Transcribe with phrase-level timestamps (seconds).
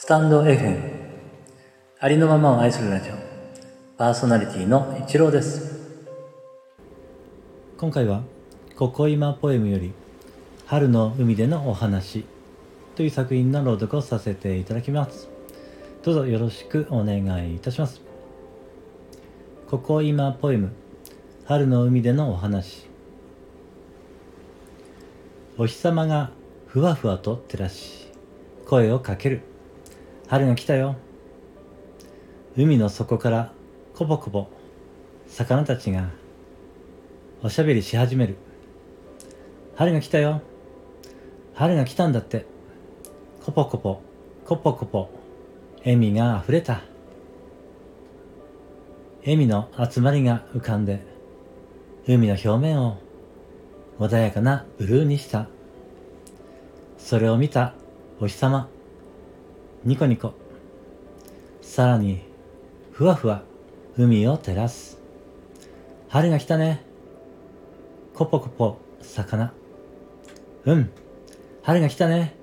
[0.00, 0.80] スタンド FM
[1.98, 3.14] ありのままを愛するラジオ。
[3.96, 5.76] パーソナリティの一郎です。
[7.76, 8.22] 今回は
[8.78, 9.92] 「ここ今ポエム」より
[10.66, 12.24] 「春の海でのお話」
[12.94, 15.28] という作品の朗読をさせていただきます。
[16.04, 17.16] どうぞよろしくお願
[17.50, 18.00] いいたします。
[19.68, 20.70] ここ今ポエム
[21.44, 22.88] 春の海でのお話。
[25.58, 26.30] お日様が
[26.68, 28.06] ふわふわと照らし
[28.64, 29.57] 声をかける。
[30.28, 30.96] 春が来たよ。
[32.54, 33.50] 海の底から
[33.94, 34.48] こぼこぼ
[35.26, 36.10] 魚たちが
[37.42, 38.36] おしゃべりし始める。
[39.74, 40.42] 春が来たよ。
[41.54, 42.44] 春が来たんだって。
[43.42, 44.02] コポコポ
[44.44, 45.08] コポコポ
[45.78, 46.82] 笑みがあふれた。
[49.20, 51.00] 笑みの集まりが浮かんで
[52.06, 52.98] 海の表面を
[53.98, 55.48] 穏やかなブルーにした。
[56.98, 57.72] それを見た
[58.20, 58.68] お日様。
[59.88, 60.34] ニコニコ。
[61.62, 62.20] さらに
[62.92, 63.42] ふわふわ
[63.96, 64.98] 海を照らす。
[66.10, 66.84] 春が来たね。
[68.12, 69.50] コポコポ魚。
[70.66, 70.90] うん。
[71.62, 72.36] 春が来たね。